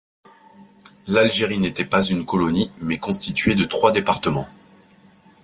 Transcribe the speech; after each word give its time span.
L'Algérie 1.05 1.59
n'était 1.59 1.85
pas 1.85 2.03
une 2.03 2.25
colonie, 2.25 2.71
mais 2.81 2.97
constituée 2.97 3.53
de 3.53 3.65
trois 3.65 3.91
départements. 3.91 4.49